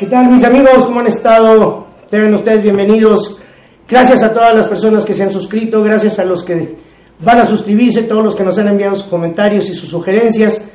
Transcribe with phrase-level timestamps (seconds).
[0.00, 0.86] ¿Qué tal mis amigos?
[0.86, 1.84] ¿Cómo han estado?
[2.08, 3.38] Sean ustedes bienvenidos.
[3.86, 6.74] Gracias a todas las personas que se han suscrito, gracias a los que
[7.18, 10.70] van a suscribirse, todos los que nos han enviado sus comentarios y sus sugerencias.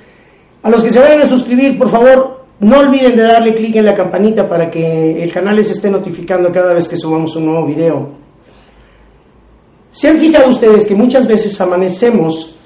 [0.61, 3.85] A los que se vayan a suscribir, por favor, no olviden de darle clic en
[3.85, 7.66] la campanita para que el canal les esté notificando cada vez que subamos un nuevo
[7.66, 8.09] video.
[9.89, 12.57] ¿Se han fijado ustedes que muchas veces amanecemos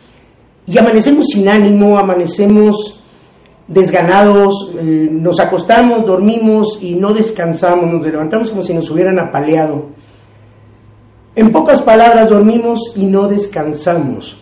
[0.68, 2.99] y amanecemos sin ánimo, amanecemos
[3.70, 9.86] desganados, eh, nos acostamos, dormimos y no descansamos, nos levantamos como si nos hubieran apaleado.
[11.36, 14.42] En pocas palabras, dormimos y no descansamos.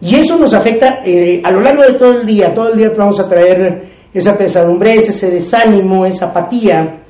[0.00, 2.52] Y eso nos afecta eh, a lo largo de todo el día.
[2.52, 7.00] Todo el día vamos a traer esa pesadumbre, ese desánimo, esa apatía.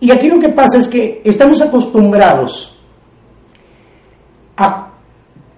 [0.00, 2.76] Y aquí lo que pasa es que estamos acostumbrados
[4.56, 4.91] a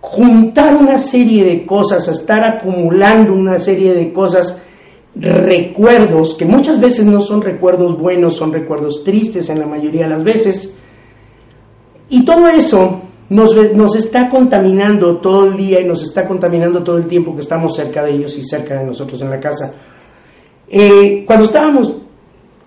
[0.05, 4.61] juntar una serie de cosas, a estar acumulando una serie de cosas,
[5.17, 10.11] recuerdos, que muchas veces no son recuerdos buenos, son recuerdos tristes en la mayoría de
[10.11, 10.77] las veces.
[12.11, 16.99] Y todo eso nos, nos está contaminando todo el día y nos está contaminando todo
[16.99, 19.73] el tiempo que estamos cerca de ellos y cerca de nosotros en la casa.
[20.69, 21.93] Eh, cuando estábamos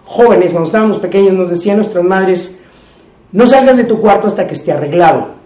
[0.05, 2.59] jóvenes, cuando estábamos pequeños, nos decían nuestras madres,
[3.31, 5.36] no salgas de tu cuarto hasta que esté arreglado.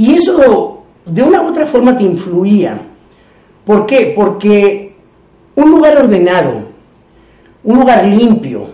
[0.00, 2.80] Y eso de una u otra forma te influía.
[3.66, 4.14] ¿Por qué?
[4.16, 4.96] Porque
[5.54, 6.68] un lugar ordenado,
[7.64, 8.68] un lugar limpio,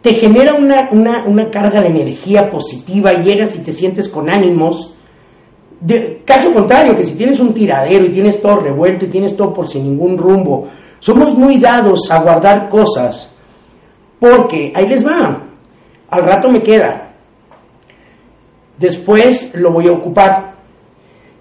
[0.00, 4.94] te genera una, carga de energía positiva y llegas y te sientes con ánimos.
[5.80, 9.52] De, caso contrario, que si tienes un tiradero y tienes todo revuelto y tienes todo
[9.52, 10.66] por sin ningún rumbo,
[10.98, 13.38] somos muy dados a guardar cosas,
[14.18, 15.42] porque ahí les va,
[16.08, 17.06] al rato me queda,
[18.78, 20.56] después lo voy a ocupar.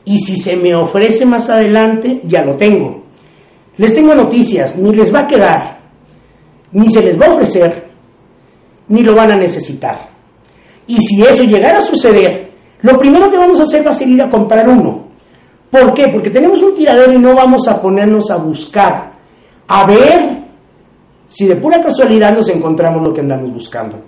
[0.03, 3.03] Y si se me ofrece más adelante, ya lo tengo.
[3.77, 5.79] Les tengo noticias, ni les va a quedar,
[6.71, 7.89] ni se les va a ofrecer,
[8.87, 10.09] ni lo van a necesitar.
[10.87, 12.51] Y si eso llegara a suceder,
[12.81, 15.05] lo primero que vamos a hacer va a ser ir a comprar uno.
[15.69, 16.07] ¿Por qué?
[16.07, 19.13] Porque tenemos un tiradero y no vamos a ponernos a buscar,
[19.67, 20.45] a ver
[21.27, 23.99] si de pura casualidad nos encontramos lo que andamos buscando.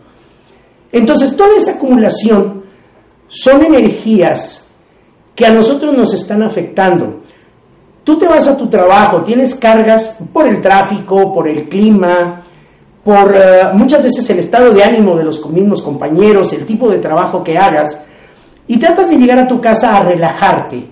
[0.92, 2.64] Entonces, toda esa acumulación
[3.28, 4.72] son energías
[5.36, 7.22] que a nosotros nos están afectando.
[8.04, 12.42] Tú te vas a tu trabajo, tienes cargas por el tráfico, por el clima,
[13.04, 16.98] por eh, muchas veces el estado de ánimo de los mismos compañeros, el tipo de
[16.98, 18.04] trabajo que hagas,
[18.68, 20.90] y tratas de llegar a tu casa a relajarte.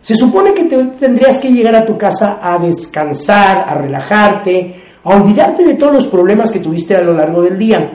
[0.00, 5.10] Se supone que te, tendrías que llegar a tu casa a descansar, a relajarte, a
[5.10, 7.92] olvidarte de todos los problemas que tuviste a lo largo del día.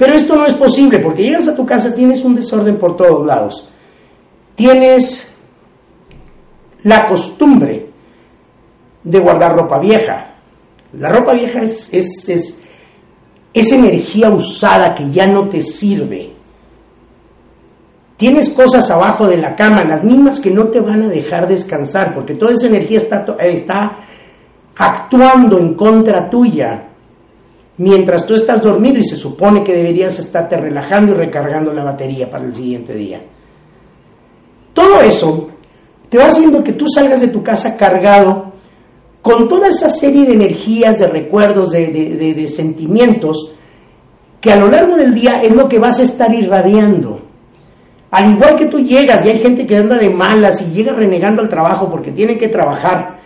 [0.00, 3.26] Pero esto no es posible porque llegas a tu casa, tienes un desorden por todos
[3.26, 3.68] lados.
[4.54, 5.30] Tienes
[6.84, 7.90] la costumbre
[9.04, 10.36] de guardar ropa vieja.
[10.94, 12.56] La ropa vieja es, es,
[13.52, 16.30] es, energía usada que ya no te sirve.
[18.16, 22.14] Tienes cosas abajo de la cama, las mismas que no te van a dejar descansar,
[22.14, 23.98] porque toda esa energía está, está
[24.78, 26.89] actuando en contra tuya
[27.80, 32.30] mientras tú estás dormido y se supone que deberías estarte relajando y recargando la batería
[32.30, 33.22] para el siguiente día.
[34.74, 35.48] Todo eso
[36.10, 38.52] te va haciendo que tú salgas de tu casa cargado
[39.22, 43.54] con toda esa serie de energías, de recuerdos, de, sentimientos,
[44.42, 47.18] que a lo largo del día es lo que vas a estar irradiando.
[48.10, 51.40] Al igual que tú llegas y hay gente que anda de malas y llega renegando
[51.40, 53.20] al trabajo porque tiene que trabajar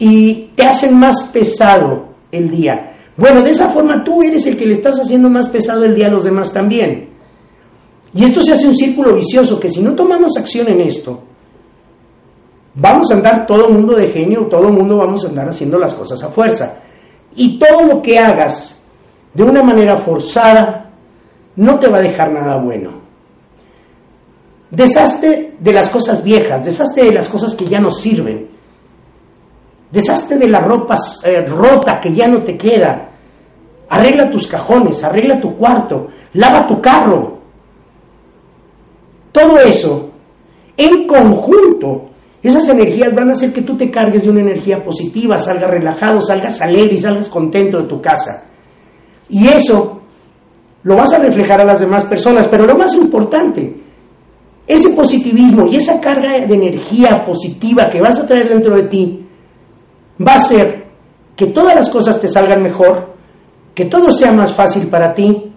[0.00, 2.87] y te hacen más pesado el día.
[3.18, 6.06] Bueno, de esa forma tú eres el que le estás haciendo más pesado el día
[6.06, 7.08] a los demás también.
[8.14, 11.20] Y esto se hace un círculo vicioso que si no tomamos acción en esto,
[12.74, 16.22] vamos a andar todo mundo de genio, todo mundo vamos a andar haciendo las cosas
[16.22, 16.76] a fuerza.
[17.34, 18.84] Y todo lo que hagas
[19.34, 20.92] de una manera forzada
[21.56, 23.00] no te va a dejar nada bueno.
[24.70, 28.48] Deshazte de las cosas viejas, deshazte de las cosas que ya no sirven,
[29.90, 30.94] deshazte de la ropa
[31.24, 33.07] eh, rota que ya no te queda,
[33.88, 37.38] Arregla tus cajones, arregla tu cuarto, lava tu carro.
[39.32, 40.10] Todo eso,
[40.76, 42.08] en conjunto,
[42.42, 46.20] esas energías van a hacer que tú te cargues de una energía positiva, salgas relajado,
[46.20, 48.44] salgas alegre y salgas contento de tu casa.
[49.28, 50.00] Y eso
[50.82, 53.76] lo vas a reflejar a las demás personas, pero lo más importante,
[54.66, 59.26] ese positivismo y esa carga de energía positiva que vas a traer dentro de ti
[60.26, 60.86] va a hacer
[61.34, 63.14] que todas las cosas te salgan mejor,
[63.78, 65.52] que todo sea más fácil para ti,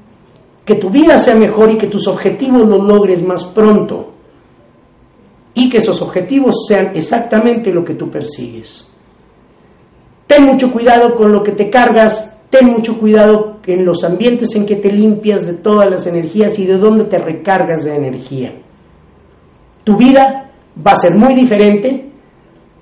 [0.64, 4.12] que tu vida sea mejor y que tus objetivos los logres más pronto
[5.56, 8.88] y que esos objetivos sean exactamente lo que tú persigues.
[10.28, 14.68] Ten mucho cuidado con lo que te cargas, ten mucho cuidado en los ambientes en
[14.68, 18.54] que te limpias de todas las energías y de dónde te recargas de energía.
[19.84, 22.12] Tu vida va a ser muy diferente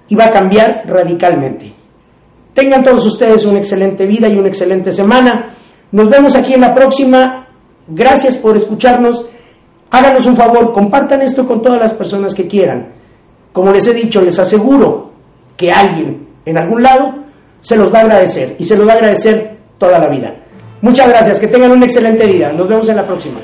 [0.09, 1.78] y va a cambiar radicalmente.
[2.59, 5.56] Tengan todos ustedes una excelente vida y una excelente semana.
[5.94, 7.47] Nos vemos aquí en la próxima.
[7.88, 9.29] Gracias por escucharnos.
[9.89, 12.91] Háganos un favor, compartan esto con todas las personas que quieran.
[13.53, 15.09] Como les he dicho, les aseguro
[15.56, 17.15] que alguien en algún lado
[17.61, 20.35] se los va a agradecer y se los va a agradecer toda la vida.
[20.81, 22.51] Muchas gracias, que tengan una excelente vida.
[22.51, 23.39] Nos vemos en la próxima.